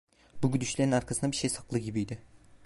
[0.43, 2.21] Bu gülüşlerin arkasında bir şey saklı gibiydi.